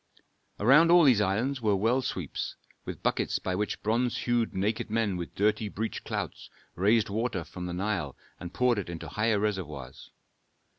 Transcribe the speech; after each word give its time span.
Around 0.59 0.89
all 0.89 1.03
these 1.03 1.21
islands 1.21 1.61
were 1.61 1.75
well 1.75 2.01
sweeps, 2.01 2.55
with 2.85 3.03
buckets 3.03 3.37
by 3.37 3.53
which 3.53 3.83
bronze 3.83 4.17
hued 4.23 4.51
naked 4.55 4.89
men 4.89 5.15
with 5.15 5.35
dirty 5.35 5.69
breech 5.69 6.03
clouts 6.03 6.49
raised 6.73 7.09
water 7.11 7.43
from 7.43 7.67
the 7.67 7.73
Nile 7.73 8.17
and 8.39 8.51
poured 8.51 8.79
it 8.79 8.89
into 8.89 9.09
higher 9.09 9.37
reservoirs. 9.37 10.09